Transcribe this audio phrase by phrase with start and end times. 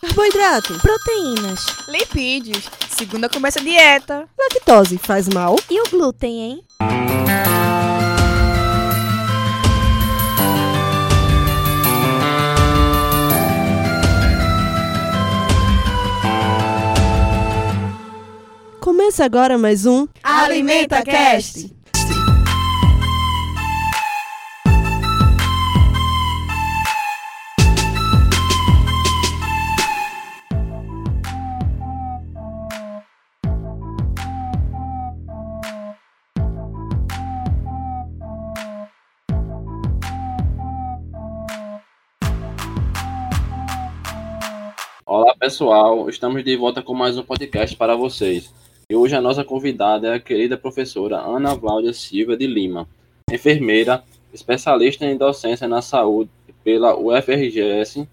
[0.00, 2.70] Carboidrato, proteínas, lipídios.
[2.88, 4.26] Segunda começa a dieta.
[4.38, 5.56] Lactose faz mal?
[5.68, 6.64] E o glúten, hein?
[18.80, 21.75] Começa agora mais um Alimenta Cast.
[45.46, 48.52] Pessoal, estamos de volta com mais um podcast para vocês.
[48.90, 52.88] E hoje a nossa convidada é a querida professora Ana Cláudia Silva de Lima,
[53.30, 54.02] enfermeira,
[54.34, 56.30] especialista em docência na saúde
[56.64, 58.08] pela UFRGS,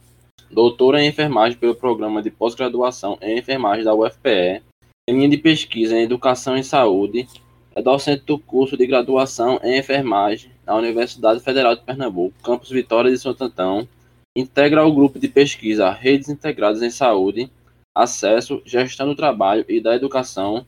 [0.51, 4.61] doutora em enfermagem pelo programa de pós-graduação em enfermagem da UFPE,
[5.07, 7.27] em linha de pesquisa em educação e saúde,
[7.75, 13.09] é docente do curso de graduação em enfermagem na Universidade Federal de Pernambuco, campus Vitória
[13.09, 13.87] de Santo Antão,
[14.35, 17.51] integra o grupo de pesquisa Redes Integradas em Saúde,
[17.95, 20.65] Acesso, Gestão do Trabalho e da Educação,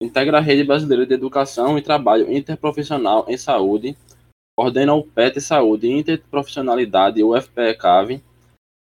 [0.00, 3.96] integra a Rede Brasileira de Educação e Trabalho Interprofissional em Saúde,
[4.56, 8.22] coordena o PET Saúde e Interprofissionalidade UFPE-CAV,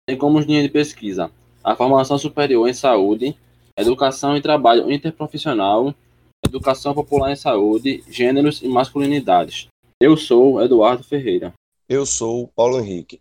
[0.08, 1.31] tem como linha de pesquisa
[1.63, 3.38] a Formação Superior em Saúde,
[3.78, 5.94] Educação e Trabalho Interprofissional,
[6.44, 9.67] Educação Popular em Saúde, Gêneros e Masculinidades.
[10.02, 11.53] Eu sou Eduardo Ferreira.
[11.88, 13.19] Eu sou Paulo Henrique.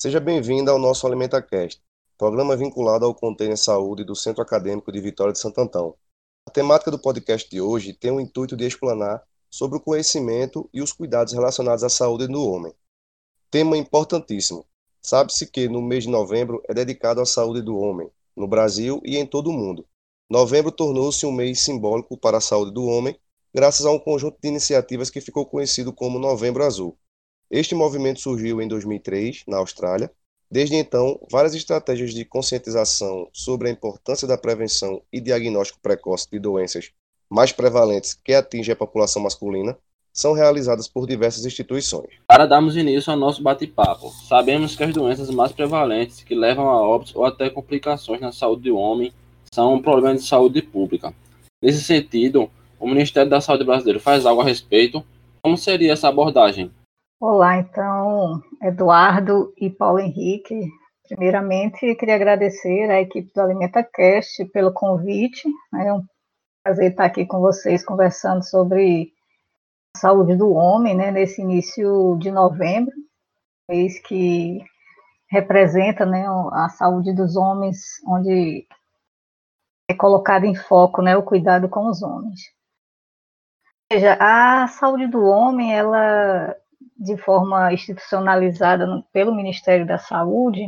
[0.00, 1.82] Seja bem-vindo ao nosso AlimentaCast,
[2.16, 5.96] programa vinculado ao Container Saúde do Centro Acadêmico de Vitória de Santo Antão.
[6.46, 10.80] A temática do podcast de hoje tem o intuito de explanar sobre o conhecimento e
[10.80, 12.72] os cuidados relacionados à saúde do homem.
[13.50, 14.64] Tema importantíssimo.
[15.02, 19.16] Sabe-se que no mês de novembro é dedicado à saúde do homem, no Brasil e
[19.16, 19.84] em todo o mundo.
[20.30, 23.18] Novembro tornou-se um mês simbólico para a saúde do homem,
[23.52, 26.96] graças a um conjunto de iniciativas que ficou conhecido como Novembro Azul.
[27.50, 30.10] Este movimento surgiu em 2003, na Austrália.
[30.50, 36.38] Desde então, várias estratégias de conscientização sobre a importância da prevenção e diagnóstico precoce de
[36.38, 36.90] doenças
[37.28, 39.76] mais prevalentes que atingem a população masculina
[40.12, 42.10] são realizadas por diversas instituições.
[42.26, 46.82] Para darmos início ao nosso bate-papo, sabemos que as doenças mais prevalentes que levam a
[46.82, 49.12] óbitos ou até complicações na saúde do homem
[49.52, 51.14] são um problema de saúde pública.
[51.62, 55.04] Nesse sentido, o Ministério da Saúde brasileiro faz algo a respeito?
[55.42, 56.70] Como seria essa abordagem?
[57.20, 60.54] Olá, então, Eduardo e Paulo Henrique.
[61.08, 65.48] Primeiramente, queria agradecer à equipe do AlimentaCast pelo convite.
[65.74, 66.04] É um
[66.62, 69.12] prazer estar aqui com vocês conversando sobre
[69.96, 72.94] a saúde do homem, né, nesse início de novembro,
[73.68, 74.64] mês que
[75.28, 78.64] representa né, a saúde dos homens, onde
[79.90, 82.42] é colocado em foco né, o cuidado com os homens.
[83.90, 86.54] Veja, a saúde do homem, ela
[86.98, 90.66] de forma institucionalizada pelo Ministério da Saúde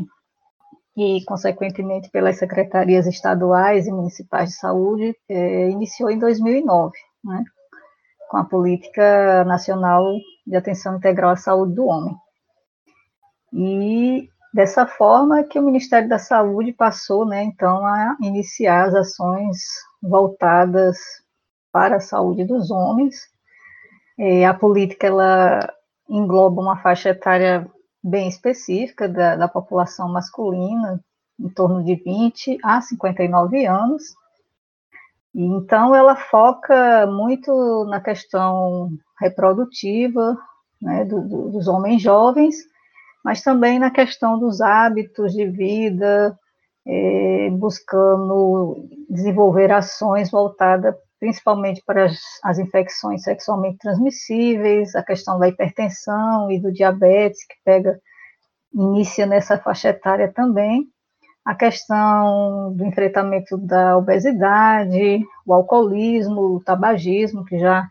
[0.97, 6.93] e, consequentemente, pelas secretarias estaduais e municipais de saúde, é, iniciou em 2009,
[7.25, 7.45] né,
[8.29, 10.07] com a Política Nacional
[10.47, 12.15] de Atenção Integral à Saúde do Homem.
[13.53, 19.59] E dessa forma que o Ministério da Saúde passou, né, então, a iniciar as ações
[20.03, 20.97] voltadas
[21.73, 23.29] para a saúde dos homens.
[24.19, 25.73] É, a política ela
[26.11, 27.67] engloba uma faixa etária
[28.03, 31.01] bem específica da, da população masculina,
[31.39, 34.03] em torno de 20 a 59 anos.
[35.35, 40.37] E, então, ela foca muito na questão reprodutiva
[40.83, 42.57] né, do, do, dos homens jovens,
[43.25, 46.37] mas também na questão dos hábitos de vida,
[46.87, 55.47] é, buscando desenvolver ações voltadas principalmente para as, as, infecções sexualmente transmissíveis, a questão da
[55.47, 58.01] hipertensão e do diabetes, que pega,
[58.73, 60.89] inicia nessa faixa etária também,
[61.45, 67.87] a questão do enfrentamento da obesidade, o alcoolismo, o tabagismo, que já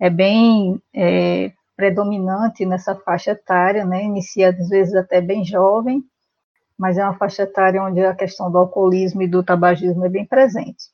[0.00, 6.02] é bem é, predominante nessa faixa etária, né, inicia às vezes até bem jovem,
[6.76, 10.26] mas é uma faixa etária onde a questão do alcoolismo e do tabagismo é bem
[10.26, 10.93] presente.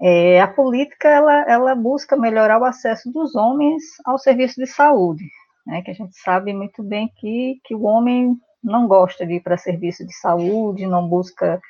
[0.00, 5.24] É, a política ela, ela busca melhorar o acesso dos homens ao serviço de saúde,
[5.66, 9.40] né, que a gente sabe muito bem que, que o homem não gosta de ir
[9.40, 11.60] para serviço de saúde, não busca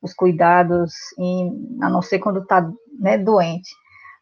[0.00, 3.70] os cuidados, em, a não ser quando está né, doente,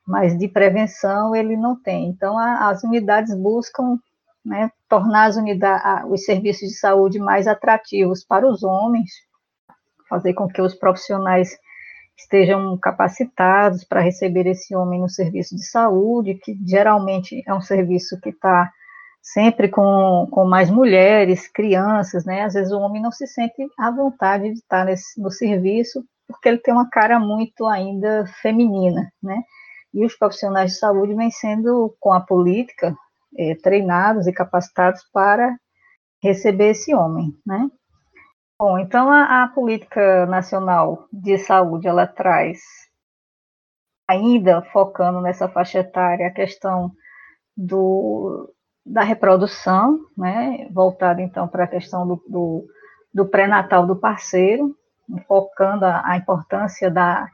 [0.06, 2.08] mas de prevenção ele não tem.
[2.08, 3.98] Então, a, as unidades buscam
[4.44, 9.10] né, tornar unidades, os serviços de saúde mais atrativos para os homens,
[10.08, 11.56] fazer com que os profissionais
[12.16, 18.20] estejam capacitados para receber esse homem no serviço de saúde, que geralmente é um serviço
[18.20, 18.70] que está
[19.22, 22.42] sempre com, com mais mulheres, crianças, né?
[22.42, 26.48] Às vezes o homem não se sente à vontade de estar nesse, no serviço, porque
[26.48, 29.42] ele tem uma cara muito ainda feminina, né?
[29.94, 32.96] E os profissionais de saúde vêm sendo, com a política,
[33.38, 35.56] é, treinados e capacitados para
[36.22, 37.68] receber esse homem, né?
[38.64, 42.60] Bom, então a, a, política nacional de saúde ela traz
[44.06, 46.92] ainda focando nessa faixa etária a questão
[47.56, 48.54] do,
[48.86, 52.64] da reprodução, né, voltada então para a questão do, do,
[53.12, 54.76] do pré-natal do parceiro,
[55.26, 57.26] focando a, a importância da,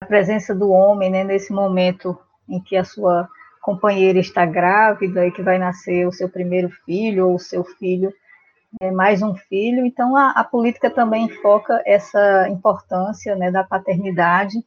[0.00, 2.18] da, presença do homem né, nesse momento
[2.48, 3.28] em que a sua
[3.60, 8.10] companheira está grávida e que vai nascer o seu primeiro filho ou o seu filho
[8.80, 9.84] é, mais um filho.
[9.84, 14.58] Então a, a, política também foca essa importância né, da paternidade.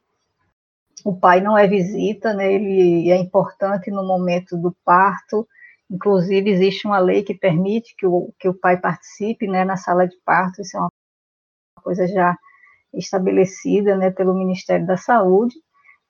[1.04, 5.46] O pai não é visita, né, ele é importante no momento do parto.
[5.90, 10.06] Inclusive existe uma lei que permite que o, que o pai participe né, na sala
[10.06, 10.60] de parto.
[10.60, 10.90] Isso é uma
[11.82, 12.36] coisa já
[12.92, 15.54] estabelecida né, pelo Ministério da Saúde.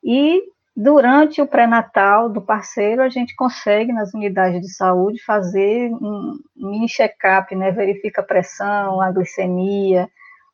[0.02, 0.42] E
[0.82, 6.88] Durante o pré-natal do parceiro, a gente consegue, nas unidades de saúde, fazer um mini
[6.88, 7.70] check-up, né?
[7.70, 10.08] Verifica a pressão, a glicemia,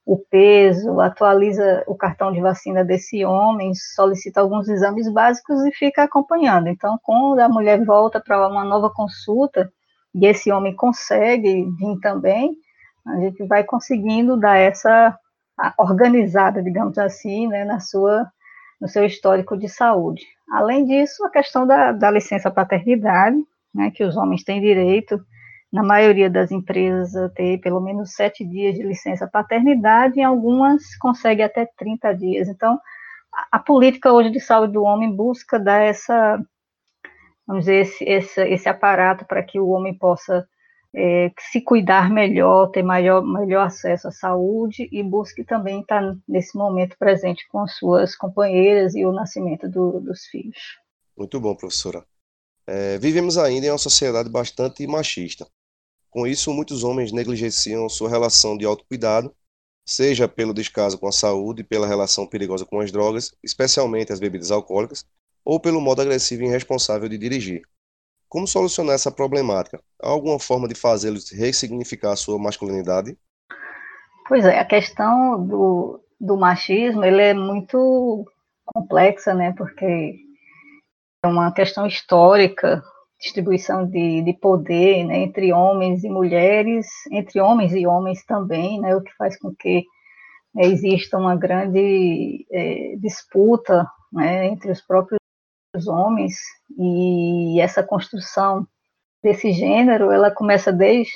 [0.04, 6.02] o peso, atualiza o cartão de vacina desse homem, solicita alguns exames básicos e fica
[6.02, 6.66] acompanhando.
[6.66, 9.70] Então, quando a mulher volta para uma nova consulta
[10.12, 12.50] e esse homem consegue vir também,
[13.06, 15.16] a gente vai conseguindo dar essa
[15.78, 18.26] organizada, digamos assim, né, na sua
[18.80, 20.22] no seu histórico de saúde.
[20.50, 23.36] Além disso, a questão da, da licença paternidade,
[23.74, 25.20] né, que os homens têm direito,
[25.72, 30.96] na maioria das empresas, a ter pelo menos sete dias de licença paternidade, em algumas
[30.98, 32.48] consegue até 30 dias.
[32.48, 32.78] Então,
[33.32, 36.40] a, a política hoje de saúde do homem busca dar essa,
[37.46, 40.46] vamos dizer, esse, esse, esse aparato para que o homem possa
[40.96, 46.56] é, se cuidar melhor, ter maior, melhor acesso à saúde e busque também estar nesse
[46.56, 50.58] momento presente com suas companheiras e o nascimento do, dos filhos.
[51.14, 52.02] Muito bom, professora.
[52.66, 55.46] É, vivemos ainda em uma sociedade bastante machista.
[56.08, 59.36] Com isso, muitos homens negligenciam sua relação de autocuidado,
[59.84, 64.50] seja pelo descaso com a saúde, pela relação perigosa com as drogas, especialmente as bebidas
[64.50, 65.04] alcoólicas,
[65.44, 67.62] ou pelo modo agressivo e irresponsável de dirigir.
[68.28, 69.80] Como solucionar essa problemática?
[70.02, 73.16] Há alguma forma de fazê-los ressignificar a sua masculinidade?
[74.28, 78.24] Pois é, a questão do, do machismo ele é muito
[78.64, 79.54] complexa, né?
[79.56, 80.16] Porque
[81.24, 82.82] é uma questão histórica,
[83.20, 88.94] distribuição de, de poder né, entre homens e mulheres, entre homens e homens também, né?
[88.96, 89.84] O que faz com que
[90.56, 95.20] é, exista uma grande é, disputa né, entre os próprios
[95.76, 96.34] os homens
[96.78, 98.66] e essa construção
[99.22, 101.12] desse gênero, ela começa desde,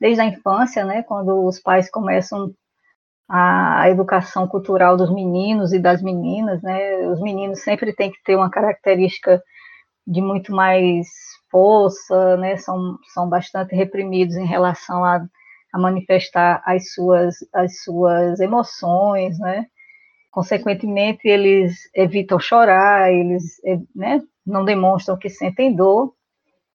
[0.00, 2.52] desde a infância, né, quando os pais começam
[3.28, 8.36] a educação cultural dos meninos e das meninas, né, os meninos sempre têm que ter
[8.36, 9.42] uma característica
[10.06, 11.08] de muito mais
[11.50, 15.26] força, né, são, são bastante reprimidos em relação a,
[15.72, 19.66] a manifestar as suas, as suas emoções, né,
[20.36, 23.58] Consequentemente, eles evitam chorar, eles
[23.94, 26.12] né, não demonstram que sentem dor,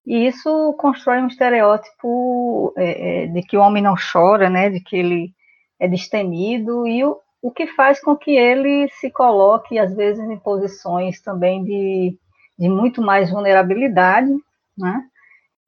[0.04, 4.96] e isso constrói um estereótipo é, de que o homem não chora, né, de que
[4.96, 5.30] ele
[5.78, 10.38] é destemido, e o, o que faz com que ele se coloque, às vezes, em
[10.40, 12.18] posições também de,
[12.58, 14.32] de muito mais vulnerabilidade,
[14.76, 15.04] né,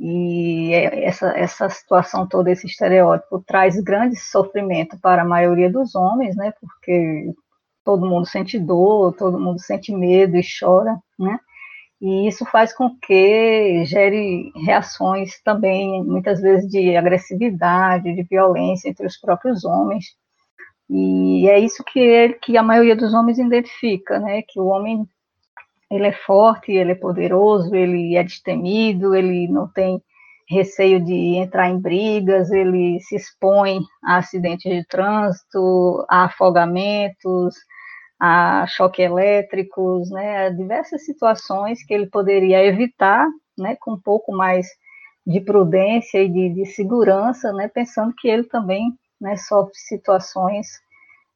[0.01, 5.95] e é, essa, essa situação toda, esse estereótipo, traz grande sofrimento para a maioria dos
[5.95, 7.33] homens, né, porque
[7.85, 11.39] todo mundo sente dor, todo mundo sente medo e chora, né?
[12.01, 19.07] E isso faz com que gere reações também, muitas vezes, de agressividade, de violência entre
[19.07, 20.07] os próprios homens.
[20.91, 24.43] E é isso que, ele, que a maioria dos homens identifica, né?
[24.43, 25.09] Que o homem
[25.91, 30.03] ele é forte, ele é poderoso, ele é destemido, ele não tem
[30.49, 37.55] receio de entrar em brigas, ele se expõe a acidentes de trânsito, a afogamentos,
[38.21, 43.27] a choque elétricos, né, a diversas situações que ele poderia evitar,
[43.59, 44.67] né, com um pouco mais
[45.27, 50.67] de prudência e de, de segurança, né, pensando que ele também né, sofre situações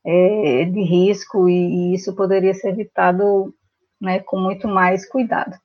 [0.04, 1.52] é, de risco e,
[1.92, 3.54] e, isso poderia ser evitado
[4.00, 5.56] né, com muito mais cuidado.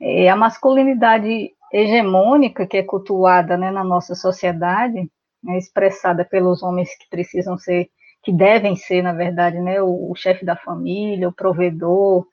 [0.00, 5.08] É, a masculinidade hegemônica que é cultuada né, na nossa sociedade,
[5.42, 7.88] né, expressada pelos homens que precisam ser,
[8.22, 12.26] que devem ser, na verdade, né, o, o chefe da família, o provedor,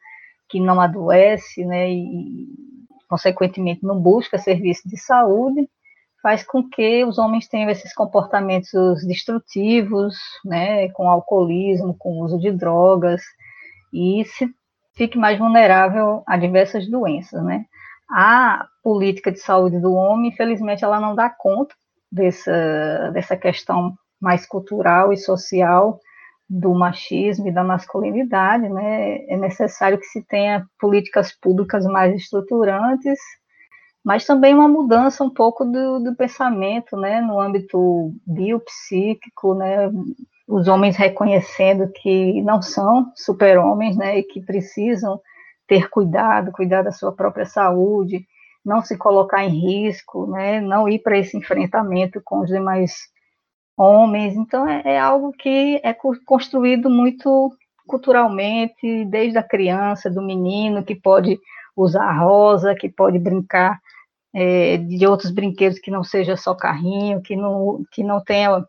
[0.47, 2.47] que não adoece, né, e,
[3.09, 5.67] consequentemente, não busca serviço de saúde,
[6.21, 10.15] faz com que os homens tenham esses comportamentos destrutivos,
[10.45, 13.21] né, com alcoolismo, com uso de drogas,
[13.93, 14.47] e se
[14.95, 17.65] fique mais vulnerável a diversas doenças, né.
[18.11, 21.75] A política de saúde do homem, infelizmente, ela não dá conta
[22.11, 25.99] dessa, dessa questão mais cultural e social
[26.49, 33.19] do machismo e da masculinidade, né, é necessário que se tenha políticas públicas mais estruturantes,
[34.03, 39.91] mas também uma mudança um pouco do, do pensamento, né, no âmbito biopsíquico, né,
[40.47, 45.21] os homens reconhecendo que não são super-homens, né, e que precisam
[45.67, 48.25] ter cuidado, cuidar da sua própria saúde,
[48.65, 53.07] não se colocar em risco, né, não ir para esse enfrentamento com os demais
[53.79, 54.35] homens.
[54.35, 57.55] Então, é, é algo que é construído muito
[57.87, 61.39] culturalmente, desde a criança, do menino, que pode
[61.75, 63.79] usar rosa, que pode brincar
[64.35, 68.63] é, de outros brinquedos que não seja só carrinho, que não, que não tenha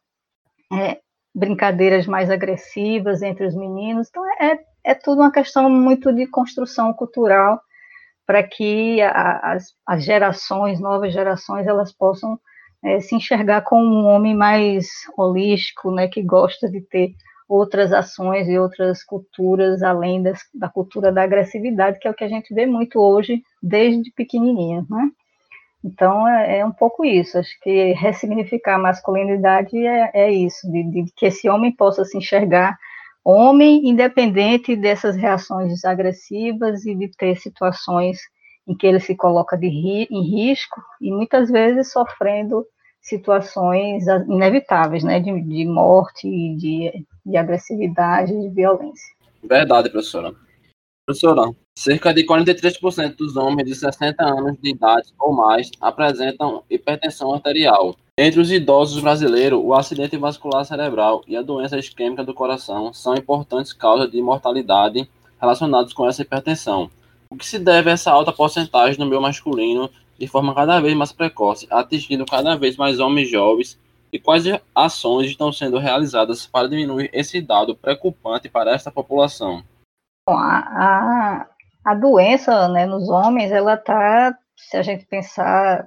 [0.72, 1.00] é,
[1.34, 4.08] brincadeiras mais agressivas entre os meninos.
[4.08, 7.60] Então, é, é tudo uma questão muito de construção cultural
[8.26, 12.38] para que a, as, as gerações, novas gerações, elas possam
[12.84, 17.14] é, se enxergar como um homem mais holístico, né, que gosta de ter
[17.48, 22.24] outras ações e outras culturas além das, da cultura da agressividade, que é o que
[22.24, 25.10] a gente vê muito hoje desde pequenininho, né?
[25.84, 27.38] Então é, é um pouco isso.
[27.38, 32.16] Acho que ressignificar a masculinidade é, é isso, de, de, que esse homem possa se
[32.16, 32.78] enxergar
[33.24, 38.18] homem, independente dessas reações agressivas e de ter situações
[38.70, 42.64] em que ele se coloca de ri, em risco e muitas vezes sofrendo
[43.02, 49.08] situações inevitáveis, né, de, de morte, de, de agressividade, de violência.
[49.42, 50.32] Verdade, professora.
[51.04, 57.34] Professora, cerca de 43% dos homens de 60 anos de idade ou mais apresentam hipertensão
[57.34, 57.96] arterial.
[58.16, 63.14] Entre os idosos brasileiros, o acidente vascular cerebral e a doença isquêmica do coração são
[63.14, 65.10] importantes causas de mortalidade
[65.40, 66.88] relacionadas com essa hipertensão.
[67.32, 70.94] O que se deve a essa alta porcentagem no meio masculino de forma cada vez
[70.94, 73.78] mais precoce, atingindo cada vez mais homens jovens?
[74.12, 74.44] E quais
[74.74, 79.62] ações estão sendo realizadas para diminuir esse dado preocupante para esta população?
[80.28, 81.46] Bom, a, a,
[81.84, 85.86] a doença né, nos homens, ela está, se a gente pensar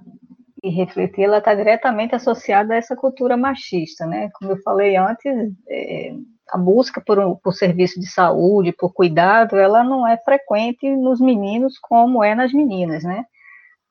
[0.63, 4.29] e refletir, ela está diretamente associada a essa cultura machista, né?
[4.33, 6.13] Como eu falei antes, é,
[6.49, 11.79] a busca por, por serviço de saúde, por cuidado, ela não é frequente nos meninos
[11.79, 13.25] como é nas meninas, né?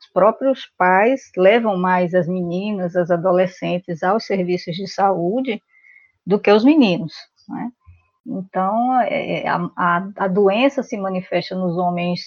[0.01, 5.63] Os próprios pais levam mais as meninas, as adolescentes aos serviços de saúde
[6.27, 7.13] do que os meninos,
[7.49, 7.71] né?
[8.25, 12.21] Então, é, é, a, a, a doença se manifesta nos homens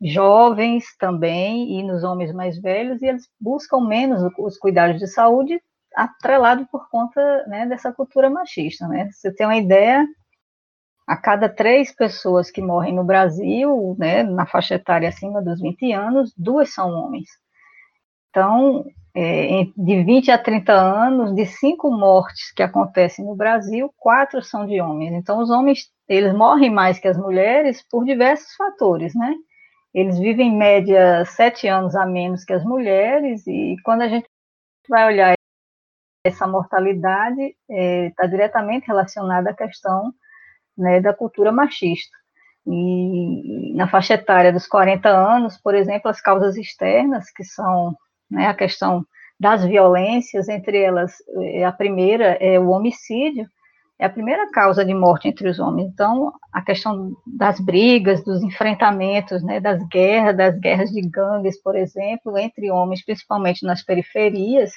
[0.00, 5.60] jovens também e nos homens mais velhos, e eles buscam menos os cuidados de saúde
[5.98, 8.86] atrelado por conta né, dessa cultura machista.
[8.86, 9.10] Né?
[9.10, 10.06] Você tem uma ideia,
[11.06, 15.92] a cada três pessoas que morrem no Brasil, né, na faixa etária acima dos 20
[15.92, 17.28] anos, duas são homens.
[18.30, 18.84] Então,
[19.16, 24.66] é, de 20 a 30 anos, de cinco mortes que acontecem no Brasil, quatro são
[24.66, 25.12] de homens.
[25.14, 29.34] Então, os homens, eles morrem mais que as mulheres por diversos fatores, né?
[29.92, 34.28] Eles vivem, em média, sete anos a menos que as mulheres, e quando a gente
[34.88, 35.37] vai olhar
[36.28, 40.12] essa mortalidade está é, tá diretamente relacionada à questão
[40.76, 42.16] né, da cultura machista.
[42.66, 47.96] E na faixa etária dos 40 anos, por exemplo, as causas externas, que são
[48.30, 49.04] né, a questão
[49.40, 53.46] das violências, entre elas, é, a primeira é o homicídio,
[53.98, 55.88] é a primeira causa de morte entre os homens.
[55.88, 61.74] Então, a questão das brigas, dos enfrentamentos, né, das guerras, das guerras de gangues, por
[61.74, 64.72] exemplo, entre homens, principalmente nas periferias,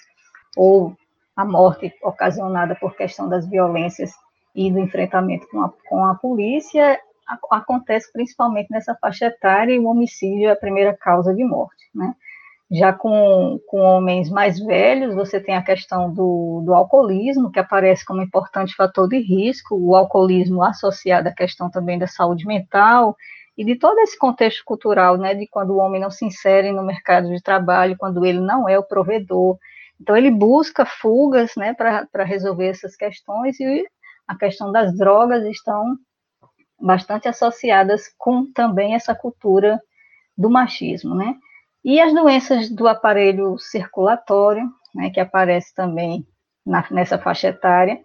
[0.55, 0.95] ou
[1.41, 4.11] a morte ocasionada por questão das violências
[4.55, 6.99] e do enfrentamento com a, com a polícia
[7.49, 12.13] acontece principalmente nessa faixa etária e o homicídio é a primeira causa de morte, né?
[12.69, 18.05] Já com, com homens mais velhos, você tem a questão do, do alcoolismo, que aparece
[18.05, 23.15] como importante fator de risco, o alcoolismo associado à questão também da saúde mental
[23.57, 26.83] e de todo esse contexto cultural, né, de quando o homem não se insere no
[26.83, 29.57] mercado de trabalho, quando ele não é o provedor,
[30.01, 33.85] então, ele busca fugas né, para resolver essas questões e
[34.27, 35.95] a questão das drogas estão
[36.79, 39.79] bastante associadas com também essa cultura
[40.35, 41.35] do machismo, né?
[41.85, 46.25] E as doenças do aparelho circulatório, né, que aparece também
[46.65, 47.99] na, nessa faixa etária,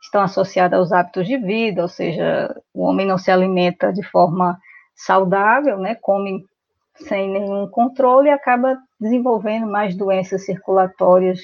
[0.00, 4.58] estão associadas aos hábitos de vida, ou seja, o homem não se alimenta de forma
[4.94, 6.46] saudável, né, come
[6.96, 11.40] sem nenhum controle acaba desenvolvendo mais doenças circulatórias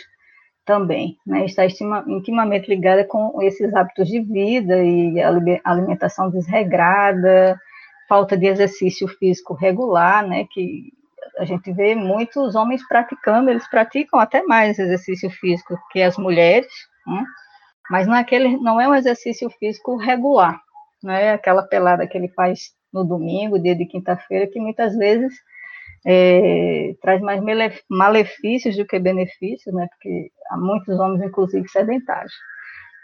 [0.64, 1.64] também, né, está
[2.06, 5.16] intimamente ligada com esses hábitos de vida e
[5.64, 7.58] alimentação desregrada,
[8.08, 10.92] falta de exercício físico regular, né, que
[11.38, 16.70] a gente vê muitos homens praticando, eles praticam até mais exercício físico que as mulheres,
[17.06, 17.24] né?
[17.90, 20.60] mas não é, é um exercício físico regular,
[21.02, 25.32] não é aquela pelada que ele faz no domingo, dia de quinta-feira, que muitas vezes
[26.06, 27.40] é, traz mais
[27.88, 29.86] malefícios do que benefícios, né?
[29.88, 32.32] porque há muitos homens, inclusive, sedentários.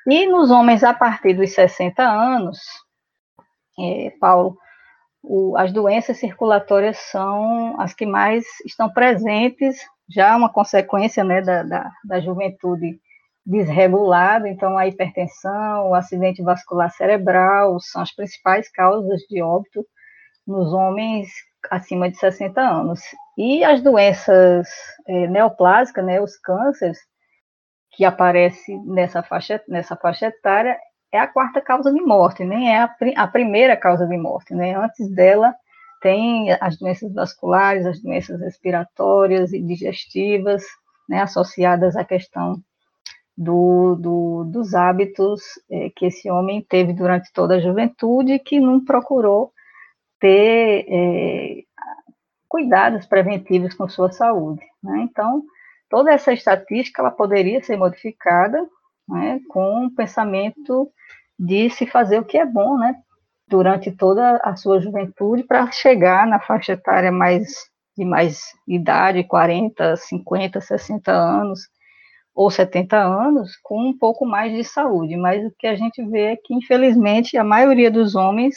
[0.09, 2.59] E nos homens a partir dos 60 anos,
[3.79, 4.57] é, Paulo,
[5.23, 9.77] o, as doenças circulatórias são as que mais estão presentes,
[10.09, 13.01] já uma consequência né, da, da, da juventude
[13.47, 19.87] desregulada, então a hipertensão, o acidente vascular cerebral são as principais causas de óbito
[20.45, 21.29] nos homens
[21.71, 23.01] acima de 60 anos.
[23.39, 24.69] E as doenças
[25.07, 26.99] é, neoplásicas, né, os cânceres,
[27.93, 30.77] que aparecem nessa faixa, nessa faixa etária,
[31.13, 34.75] é a quarta causa de morte, nem é a, a primeira causa de morte, né?
[34.75, 35.55] Antes dela
[36.03, 40.63] tem as doenças vasculares, as doenças respiratórias e digestivas,
[41.09, 42.61] né, associadas à questão
[43.37, 48.83] do, do, dos hábitos é, que esse homem teve durante toda a juventude que não
[48.83, 49.53] procurou
[50.19, 51.63] ter é,
[52.49, 54.65] cuidados preventivos com sua saúde.
[54.83, 55.01] Né?
[55.03, 55.43] Então,
[55.91, 58.67] toda essa estatística ela poderia ser modificada
[59.07, 60.91] né, com um pensamento
[61.39, 62.97] de se fazer o que é bom, né,
[63.47, 67.47] durante toda a sua juventude para chegar na faixa etária mais
[67.97, 71.61] de mais idade, 40, 50, 60 anos
[72.37, 75.17] ou 70 anos, com um pouco mais de saúde.
[75.17, 78.55] Mas o que a gente vê é que, infelizmente, a maioria dos homens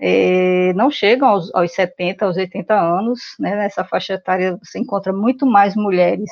[0.00, 5.12] é, não chegam aos, aos 70, aos 80 anos, né, nessa faixa etária você encontra
[5.12, 6.28] muito mais mulheres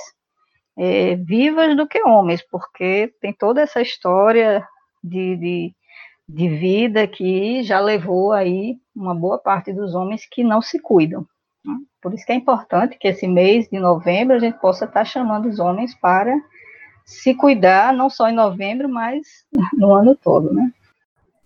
[0.76, 4.66] é, vivas do que homens, porque tem toda essa história
[5.02, 5.74] de, de,
[6.28, 11.24] de, vida que já levou aí uma boa parte dos homens que não se cuidam.
[11.64, 11.74] Né?
[12.02, 15.48] Por isso que é importante que esse mês de novembro a gente possa estar chamando
[15.48, 16.34] os homens para
[17.04, 19.26] se cuidar, não só em novembro, mas
[19.76, 20.72] no ano todo, né?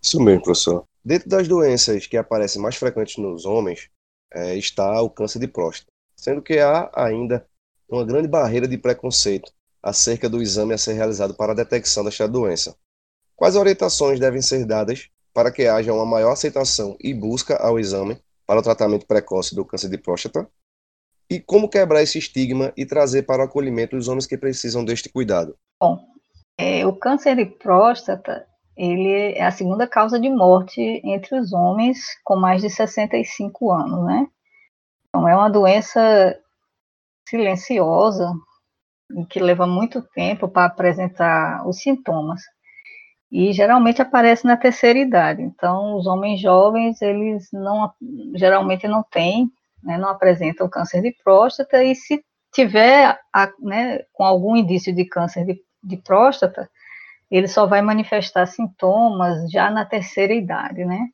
[0.01, 0.85] Isso mesmo, professor.
[1.05, 3.91] Dentro das doenças que aparecem mais frequentes nos homens,
[4.33, 7.47] é, está o câncer de próstata, sendo que há ainda
[7.89, 9.51] uma grande barreira de preconceito
[9.83, 12.77] acerca do exame a ser realizado para a detecção desta doença.
[13.35, 18.21] Quais orientações devem ser dadas para que haja uma maior aceitação e busca ao exame
[18.47, 20.49] para o tratamento precoce do câncer de próstata?
[21.31, 25.09] E como quebrar esse estigma e trazer para o acolhimento os homens que precisam deste
[25.11, 25.57] cuidado?
[25.81, 25.99] Bom,
[26.57, 28.47] é, o câncer de próstata
[28.79, 34.07] ele é a segunda causa de morte entre os homens com mais de 65 anos,
[34.07, 34.27] né?
[35.09, 36.39] Então, é uma doença
[37.29, 38.33] silenciosa,
[39.29, 42.41] que leva muito tempo para apresentar os sintomas.
[43.33, 45.43] E geralmente aparece na terceira idade.
[45.43, 47.93] Então, os homens jovens, eles não,
[48.35, 49.51] geralmente não têm,
[49.83, 55.05] né, não apresentam câncer de próstata, e se tiver a, né, com algum indício de
[55.05, 56.69] câncer de, de próstata,
[57.31, 61.09] ele só vai manifestar sintomas já na terceira idade, né?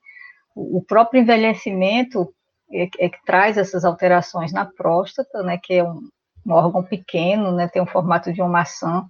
[0.55, 2.33] O próprio envelhecimento
[2.73, 6.09] é, é que traz essas alterações na próstata, né, que é um,
[6.47, 9.05] um órgão pequeno, né, tem o formato de uma maçã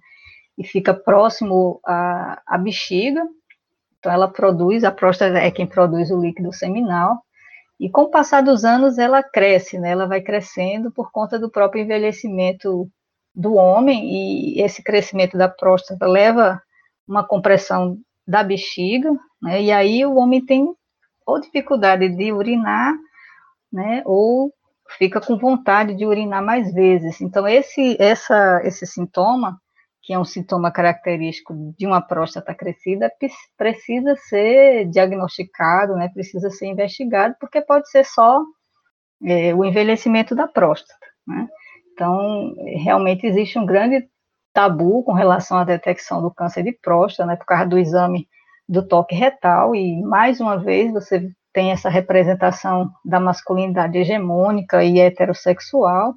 [0.57, 3.21] e fica próximo à, à bexiga.
[3.99, 7.24] Então, ela produz, a próstata é quem produz o líquido seminal,
[7.79, 11.49] e com o passar dos anos ela cresce, né, ela vai crescendo por conta do
[11.49, 12.89] próprio envelhecimento
[13.33, 16.61] do homem, e esse crescimento da próstata leva
[17.07, 19.11] uma compressão da bexiga,
[19.41, 20.73] né, e aí o homem tem
[21.25, 22.93] ou dificuldade de urinar,
[23.71, 24.53] né, ou
[24.97, 27.19] fica com vontade de urinar mais vezes.
[27.19, 29.59] Então, esse, essa, esse sintoma,
[30.05, 33.11] que é um sintoma característico de uma próstata crescida,
[33.57, 38.39] precisa ser diagnosticado, né, precisa ser investigado, porque pode ser só
[39.25, 41.07] é, o envelhecimento da próstata.
[41.27, 41.47] Né?
[41.91, 44.07] Então, realmente existe um grande
[44.53, 48.27] tabu com relação à detecção do câncer de próstata, né, por causa do exame
[48.69, 54.99] do toque retal, e mais uma vez você tem essa representação da masculinidade hegemônica e
[54.99, 56.13] heterossexual.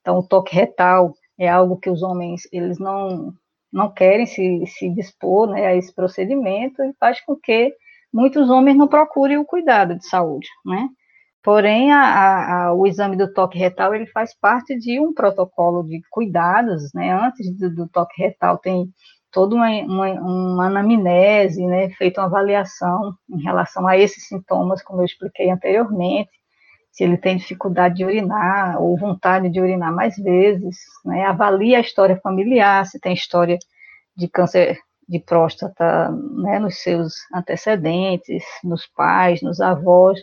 [0.00, 3.34] Então, o toque retal é algo que os homens eles não
[3.72, 7.74] não querem se, se dispor né, a esse procedimento e faz com que
[8.12, 10.88] muitos homens não procurem o cuidado de saúde, né?
[11.42, 16.00] Porém, a, a, o exame do toque retal ele faz parte de um protocolo de
[16.08, 17.12] cuidados, né?
[17.12, 18.88] Antes do, do toque retal tem
[19.30, 21.90] toda uma, uma, uma, anamnese, né?
[21.90, 26.30] Feita uma avaliação em relação a esses sintomas, como eu expliquei anteriormente,
[26.94, 31.24] se ele tem dificuldade de urinar ou vontade de urinar mais vezes, né?
[31.24, 33.58] Avalia a história familiar, se tem história
[34.16, 34.78] de câncer
[35.08, 36.60] de próstata, né?
[36.60, 40.20] Nos seus antecedentes, nos pais, nos avós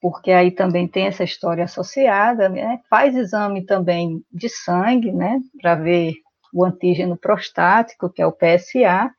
[0.00, 2.80] porque aí também tem essa história associada, né?
[2.88, 6.14] Faz exame também de sangue, né, para ver
[6.54, 9.12] o antígeno prostático, que é o PSA,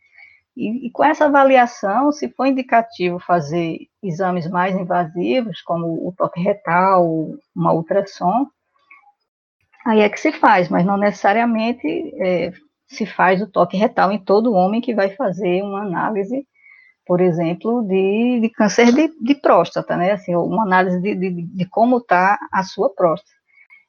[0.56, 6.42] e, e, com essa avaliação, se for indicativo fazer exames mais invasivos, como o toque
[6.42, 7.06] retal,
[7.56, 8.48] uma ultrassom,
[9.86, 11.88] aí é que se faz, mas não necessariamente
[12.22, 12.52] é,
[12.88, 16.46] se faz o toque retal em todo homem que vai fazer uma análise
[17.06, 20.12] por exemplo, de, de câncer de, de, próstata, né?
[20.12, 23.32] Assim, uma análise de, de, de como está a sua próstata.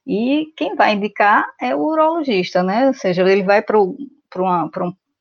[0.05, 2.87] E quem vai indicar é o urologista, né?
[2.87, 4.69] Ou seja, ele vai para uma,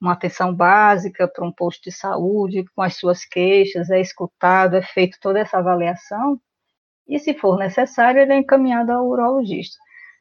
[0.02, 4.82] uma atenção básica, para um posto de saúde, com as suas queixas, é escutado, é
[4.82, 6.40] feito toda essa avaliação,
[7.06, 9.76] e se for necessário, ele é encaminhado ao urologista.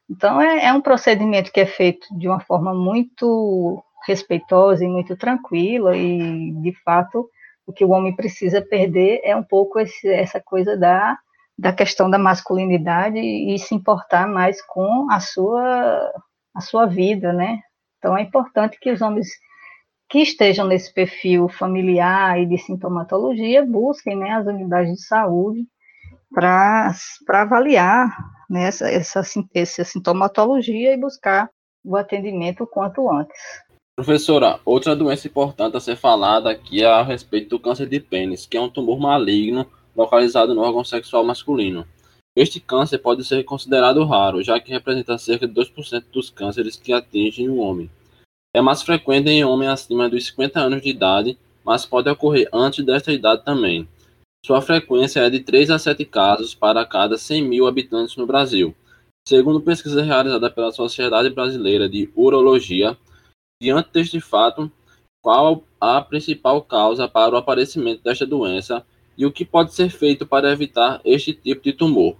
[0.08, 5.16] Então, é, é um procedimento que é feito de uma forma muito respeitosa e muito
[5.16, 7.28] tranquila, e, de fato,
[7.66, 11.18] o que o homem precisa perder é um pouco esse, essa coisa da,
[11.58, 16.12] da questão da masculinidade e, se importar mais com a sua,
[16.54, 17.60] a sua vida, né?
[17.98, 19.28] Então é importante que os homens
[20.12, 25.66] que estejam nesse perfil familiar e de sintomatologia busquem né, as unidades de saúde
[26.30, 26.94] para
[27.30, 28.14] avaliar
[28.48, 29.22] né, essa, essa,
[29.54, 31.48] essa sintomatologia e buscar
[31.82, 33.40] o atendimento o quanto antes.
[33.96, 38.44] Professora, outra doença importante a ser falada aqui é a respeito do câncer de pênis,
[38.44, 41.86] que é um tumor maligno localizado no órgão sexual masculino.
[42.36, 46.92] Este câncer pode ser considerado raro, já que representa cerca de 2% dos cânceres que
[46.92, 47.90] atingem o homem.
[48.54, 52.84] É mais frequente em homens acima dos 50 anos de idade, mas pode ocorrer antes
[52.84, 53.88] desta idade também.
[54.44, 58.74] Sua frequência é de 3 a 7 casos para cada 100 mil habitantes no Brasil.
[59.26, 62.98] Segundo pesquisa realizada pela Sociedade Brasileira de Urologia,
[63.62, 64.68] Diante deste fato,
[65.22, 68.84] qual a principal causa para o aparecimento desta doença
[69.16, 72.16] e o que pode ser feito para evitar este tipo de tumor?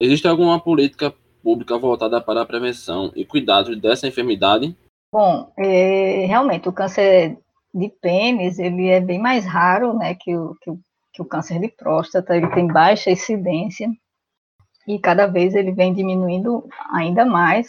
[0.00, 4.74] Existe alguma política pública voltada para a prevenção e cuidado dessa enfermidade?
[5.10, 7.38] Bom, é, realmente o câncer
[7.72, 10.80] de pênis ele é bem mais raro, né, que o, que o,
[11.12, 12.36] que o câncer de próstata.
[12.36, 13.88] Ele tem baixa incidência
[14.86, 17.68] e cada vez ele vem diminuindo ainda mais.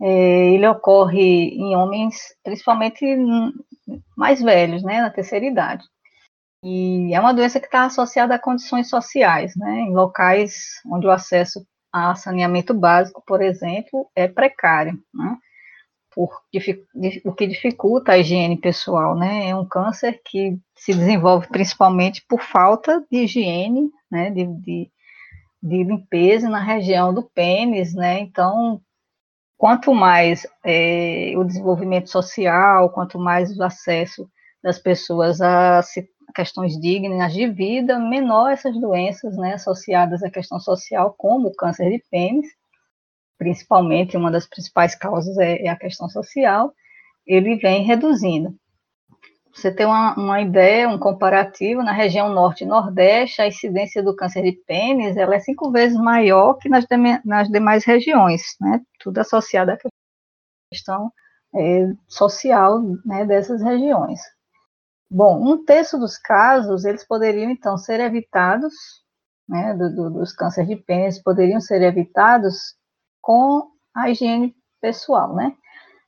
[0.00, 3.04] É, ele ocorre em homens, principalmente
[4.16, 5.84] mais velhos, né, na terceira idade.
[6.62, 11.10] E é uma doença que está associada a condições sociais, né, em locais onde o
[11.10, 15.38] acesso a saneamento básico, por exemplo, é precário, né,
[16.16, 16.30] por,
[17.26, 22.40] o que dificulta a higiene pessoal, né, é um câncer que se desenvolve principalmente por
[22.40, 24.90] falta de higiene, né, de, de,
[25.62, 28.80] de limpeza na região do pênis, né, então
[29.58, 34.26] quanto mais é, o desenvolvimento social, quanto mais o acesso
[34.62, 35.82] das pessoas a
[36.34, 41.90] questões dignas de vida, menor essas doenças né, associadas à questão social, como o câncer
[41.90, 42.46] de pênis,
[43.38, 46.72] principalmente, uma das principais causas é, é a questão social,
[47.26, 48.54] ele vem reduzindo
[49.56, 54.14] você ter uma, uma, ideia, um comparativo, na região norte e nordeste, a incidência do
[54.14, 56.84] câncer de pênis ela é cinco vezes maior que nas,
[57.24, 58.82] nas demais regiões, né?
[59.00, 59.78] Tudo associado à
[60.70, 61.10] questão
[61.54, 64.20] é, social né, dessas regiões.
[65.10, 68.74] Bom, um terço dos casos, eles poderiam, então, ser evitados,
[69.48, 72.74] né, do, do, dos cânceres de pênis, poderiam ser evitados
[73.26, 75.52] com a higiene pessoal, né?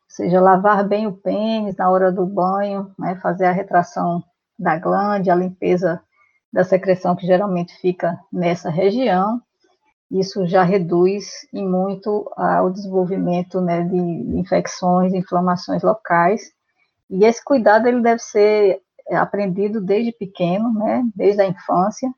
[0.09, 4.23] seja, lavar bem o pênis na hora do banho, né, fazer a retração
[4.59, 6.01] da glande, a limpeza
[6.53, 9.41] da secreção que geralmente fica nessa região.
[10.11, 12.31] Isso já reduz em muito
[12.65, 13.99] o desenvolvimento né, de
[14.39, 16.41] infecções, inflamações locais.
[17.11, 18.81] E esse cuidado ele deve ser
[19.13, 22.11] aprendido desde pequeno, né, desde a infância.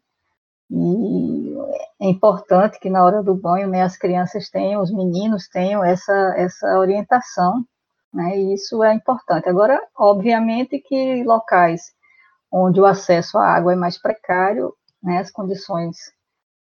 [0.70, 1.54] E
[2.00, 6.34] é importante que na hora do banho né, as crianças tenham, os meninos tenham essa,
[6.36, 7.64] essa orientação
[8.12, 9.48] né, e isso é importante.
[9.48, 11.92] Agora, obviamente que locais
[12.52, 15.96] onde o acesso à água é mais precário, né, as condições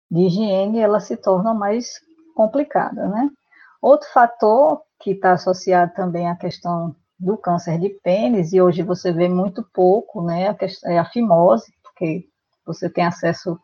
[0.10, 2.00] de higiene elas se tornam mais
[2.36, 3.30] complicadas, né?
[3.82, 9.12] Outro fator que está associado também à questão do câncer de pênis, e hoje você
[9.12, 12.26] vê muito pouco, né, é a fimose, porque
[12.66, 13.60] você tem acesso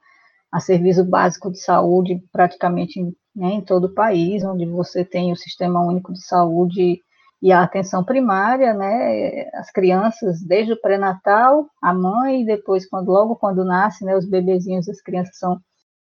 [0.52, 3.02] a serviço básico de saúde praticamente
[3.36, 7.02] né, em todo o país, onde você tem o Sistema Único de Saúde
[7.42, 13.10] e a atenção primária, né, as crianças desde o pré-natal, a mãe, e depois, quando,
[13.10, 15.60] logo quando nasce, né, os bebezinhos, as crianças são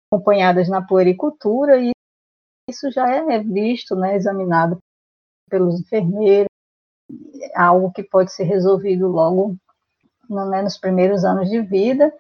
[0.10, 1.92] acompanhadas na puericultura, e
[2.70, 4.78] isso já é visto, né, examinado
[5.50, 6.48] pelos enfermeiros,
[7.54, 9.58] algo que pode ser resolvido logo
[10.30, 12.14] né, nos primeiros anos de vida,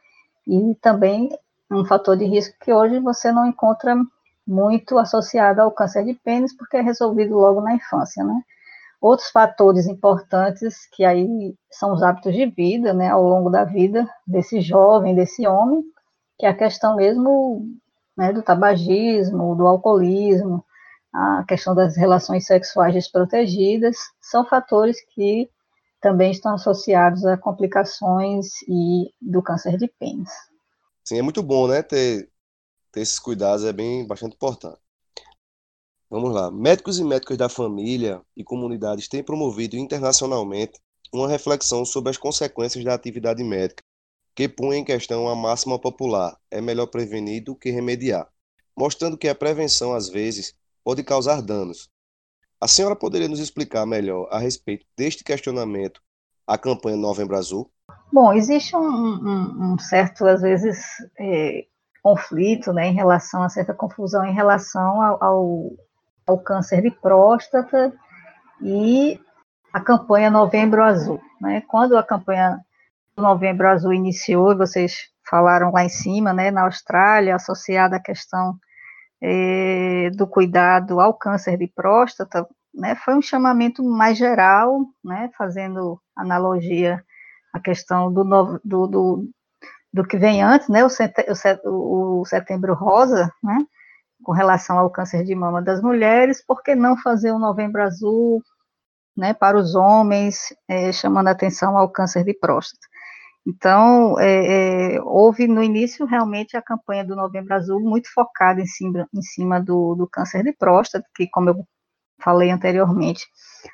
[0.45, 1.29] e também
[1.71, 3.95] um fator de risco que hoje você não encontra
[4.47, 8.41] muito associado ao câncer de pênis, porque é resolvido logo na infância, né?
[9.01, 14.09] Outros fatores importantes que aí são os hábitos de vida, né, ao longo da vida
[14.25, 15.83] desse jovem, desse homem,
[16.39, 17.65] que é a questão mesmo
[18.17, 20.63] né, do tabagismo, do alcoolismo,
[21.13, 25.49] a questão das relações sexuais desprotegidas, são fatores que
[26.01, 30.29] também estão associados a complicações e do câncer de pênis.
[31.05, 32.29] Sim, é muito bom, né, ter,
[32.91, 34.79] ter esses cuidados, é bem bastante importante.
[36.09, 36.51] Vamos lá.
[36.51, 40.79] Médicos e médicas da família e comunidades têm promovido internacionalmente
[41.13, 43.83] uma reflexão sobre as consequências da atividade médica,
[44.35, 48.29] que põe em questão a máxima popular: é melhor prevenir do que remediar,
[48.77, 51.89] mostrando que a prevenção, às vezes, pode causar danos.
[52.61, 56.01] A senhora poderia nos explicar melhor a respeito deste questionamento
[56.47, 57.71] a campanha Novembro Azul?
[58.15, 60.85] Bom, existe um, um, um certo, às vezes,
[61.19, 61.65] é,
[62.01, 65.71] conflito, né, em relação a certa confusão em relação ao, ao,
[66.25, 67.91] ao câncer de próstata
[68.61, 69.19] e
[69.73, 71.19] a campanha Novembro Azul.
[71.41, 71.61] Né?
[71.67, 72.57] Quando a campanha
[73.17, 78.55] Novembro Azul iniciou, e vocês falaram lá em cima, né, na Austrália, associada à questão
[79.21, 85.99] é, do cuidado ao câncer de próstata, né, foi um chamamento mais geral, né, fazendo
[86.15, 87.03] analogia
[87.55, 88.23] à questão do,
[88.63, 89.29] do, do,
[89.93, 90.89] do que vem antes, né, o,
[91.63, 93.57] o, o setembro rosa, né,
[94.21, 98.43] com relação ao câncer de mama das mulheres, por que não fazer o novembro azul,
[99.15, 102.85] né, para os homens, é, chamando atenção ao câncer de próstata.
[103.47, 108.65] Então, é, é, houve no início realmente a campanha do Novembro Azul muito focada em
[108.65, 111.67] cima, em cima do, do câncer de próstata, que, como eu
[112.19, 113.23] falei anteriormente,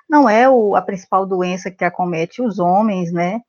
[0.10, 3.40] não é o, a principal doença que acomete os homens, né?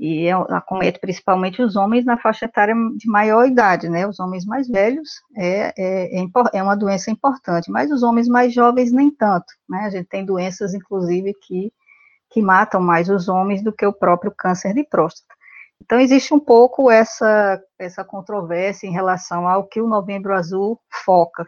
[0.00, 4.06] E é, acomete principalmente os homens na faixa etária de maior idade, né?
[4.06, 8.54] Os homens mais velhos é, é, é, é uma doença importante, mas os homens mais
[8.54, 9.80] jovens nem tanto, né?
[9.80, 11.70] A gente tem doenças, inclusive, que,
[12.30, 15.34] que matam mais os homens do que o próprio câncer de próstata.
[15.82, 21.46] Então, existe um pouco essa, essa controvérsia em relação ao que o Novembro Azul foca.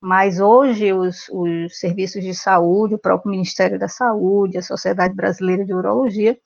[0.00, 5.64] Mas hoje, os, os serviços de saúde, o próprio Ministério da Saúde, a Sociedade Brasileira
[5.64, 6.36] de Urologia,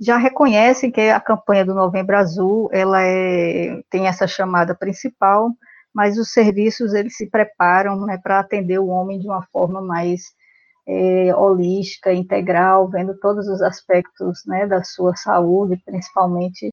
[0.00, 5.50] já reconhecem que a campanha do Novembro Azul ela é, tem essa chamada principal,
[5.94, 10.32] mas os serviços eles se preparam né, para atender o homem de uma forma mais
[10.88, 16.70] é, holística, integral, vendo todos os aspectos né, da sua saúde, principalmente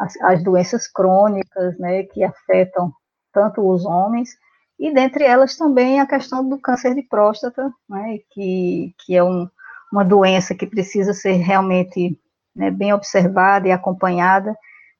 [0.00, 2.92] as, as, doenças crônicas né, que afetam
[3.32, 4.30] tanto os homens,
[4.78, 9.48] e dentre elas também a questão do câncer de próstata, né, que, que é um,
[9.92, 12.18] uma doença que precisa ser realmente
[12.54, 14.56] né, bem observada e acompanhada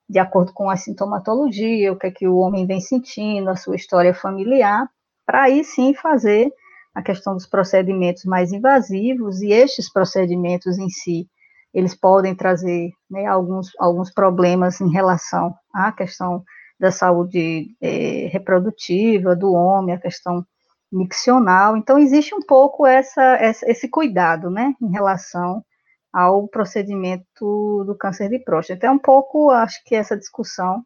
[0.08, 3.76] de acordo com a sintomatologia, o que é que o homem vem sentindo, a sua
[3.76, 4.88] história familiar,
[5.24, 6.52] para aí sim fazer
[6.92, 11.28] a questão dos procedimentos mais invasivos, e estes procedimentos em si,
[11.72, 16.42] eles podem trazer né, alguns, alguns problemas em relação à questão
[16.78, 20.44] da saúde é, reprodutiva do homem, a questão
[20.92, 21.76] miccional.
[21.76, 25.64] Então, existe um pouco essa, essa, esse cuidado, né, em relação
[26.12, 28.86] ao procedimento do câncer de próstata.
[28.86, 30.82] É um pouco, acho que essa discussão,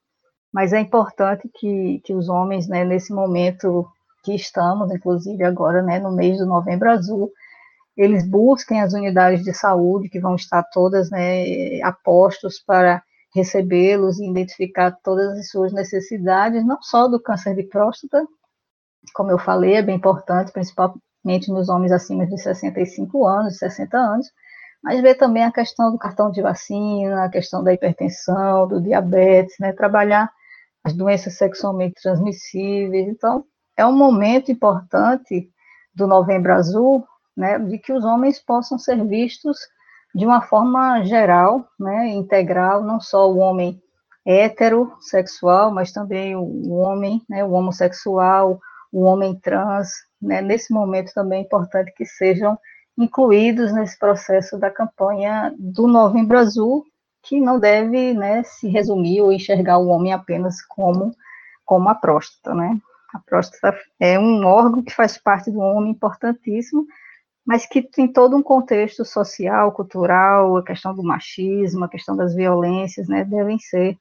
[0.52, 3.86] mas é importante que, que os homens, né, nesse momento
[4.22, 7.32] que estamos, inclusive agora, né, no mês do Novembro Azul,
[7.96, 13.02] eles busquem as unidades de saúde que vão estar todas, né, apostos para
[13.34, 18.24] recebê-los e identificar todas as suas necessidades, não só do câncer de próstata,
[19.12, 24.26] como eu falei, é bem importante, principalmente nos homens acima de 65 anos, 60 anos,
[24.82, 29.56] mas ver também a questão do cartão de vacina, a questão da hipertensão, do diabetes,
[29.58, 30.30] né, trabalhar
[30.84, 33.44] as doenças sexualmente transmissíveis, então
[33.76, 35.48] é um momento importante
[35.94, 39.58] do Novembro Azul, né, de que os homens possam ser vistos
[40.14, 43.80] de uma forma geral, né, integral, não só o homem
[44.24, 48.60] heterossexual, mas também o homem, né, o homossexual,
[48.94, 49.88] o homem trans,
[50.22, 52.56] né, nesse momento também é importante que sejam
[52.96, 56.84] incluídos nesse processo da campanha do Novembro Azul,
[57.20, 61.12] que não deve né, se resumir ou enxergar o homem apenas como
[61.64, 62.78] como a próstata, né?
[63.12, 66.86] A próstata é um órgão que faz parte do homem importantíssimo,
[67.44, 72.34] mas que tem todo um contexto social, cultural, a questão do machismo, a questão das
[72.34, 73.98] violências, né, devem ser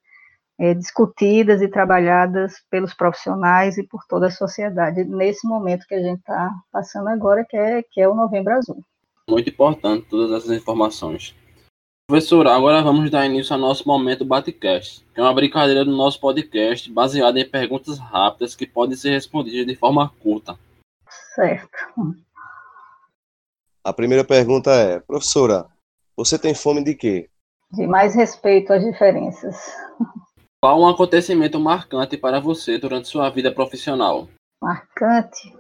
[0.60, 6.02] é, discutidas e trabalhadas pelos profissionais e por toda a sociedade nesse momento que a
[6.02, 8.84] gente está passando agora, que é, que é o Novembro Azul.
[9.30, 11.36] Muito importante todas essas informações.
[12.06, 16.20] Professora, agora vamos dar início ao nosso momento Batecast, que é uma brincadeira do nosso
[16.20, 20.60] podcast baseada em perguntas rápidas que podem ser respondidas de forma curta.
[21.34, 21.70] Certo.
[23.84, 25.66] A primeira pergunta é, professora,
[26.16, 27.30] você tem fome de quê?
[27.72, 29.56] De mais respeito às diferenças.
[30.64, 34.30] Qual um acontecimento marcante para você durante sua vida profissional?
[34.62, 35.54] Marcante?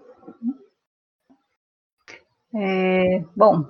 [2.55, 3.65] É, bom,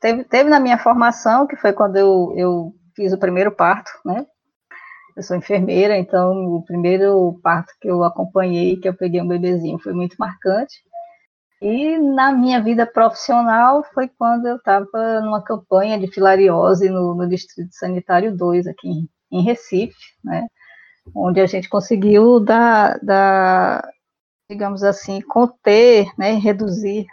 [0.00, 4.26] teve, teve na minha formação, que foi quando eu, eu fiz o primeiro parto, né?
[5.16, 9.78] Eu sou enfermeira, então o primeiro parto que eu acompanhei, que eu peguei um bebezinho,
[9.78, 10.82] foi muito marcante.
[11.62, 17.28] E na minha vida profissional foi quando eu estava numa campanha de filariose no, no
[17.28, 20.46] Distrito Sanitário 2, aqui em, em, Recife, né,
[21.14, 23.88] onde a gente conseguiu dar, dar
[24.48, 27.06] digamos assim, conter, né, reduzir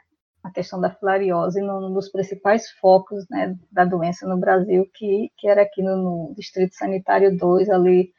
[0.43, 5.47] a questão da filariose num dos principais focos né, da doença no Brasil, que, que
[5.47, 8.11] era aqui no, no Distrito Sanitário 2, ali,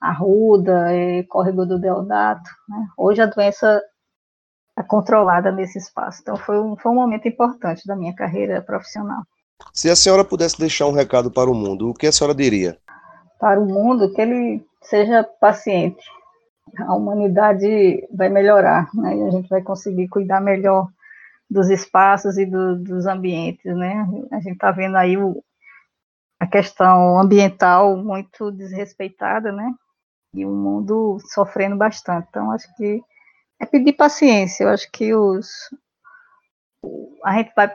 [0.00, 2.48] Arruda, e Córrego do Deodato.
[2.68, 2.86] Né.
[2.96, 3.82] Hoje a doença
[4.82, 6.20] controlada nesse espaço.
[6.22, 9.22] Então foi um, foi um momento importante da minha carreira profissional.
[9.74, 12.78] Se a senhora pudesse deixar um recado para o mundo, o que a senhora diria?
[13.40, 16.04] Para o mundo, que ele seja paciente.
[16.78, 19.16] A humanidade vai melhorar, né?
[19.16, 20.88] E a gente vai conseguir cuidar melhor
[21.48, 24.06] dos espaços e do, dos ambientes, né?
[24.30, 25.42] A gente está vendo aí o,
[26.38, 29.74] a questão ambiental muito desrespeitada, né?
[30.34, 32.28] E o mundo sofrendo bastante.
[32.30, 33.02] Então, acho que
[33.58, 34.64] é pedir paciência.
[34.64, 35.48] Eu acho que os
[37.24, 37.70] a gente vai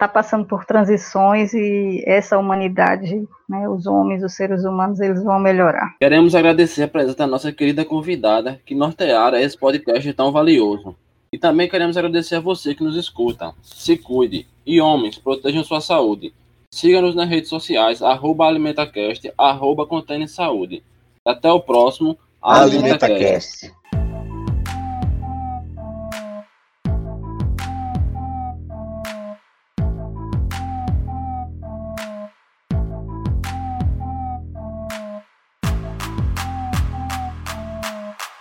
[0.00, 5.22] estar tá passando por transições e essa humanidade, né, os homens, os seres humanos, eles
[5.22, 5.94] vão melhorar.
[6.00, 10.96] Queremos agradecer a presença da nossa querida convidada que norteara esse podcast tão valioso.
[11.32, 13.52] E também queremos agradecer a você que nos escuta.
[13.62, 14.48] Se cuide.
[14.66, 16.32] E homens, protejam sua saúde.
[16.72, 19.86] Siga-nos nas redes sociais, arroba alimentacast, arroba
[20.26, 20.82] Saúde.
[21.26, 23.66] Até o próximo AlimentaCast.
[23.66, 23.79] Alimenta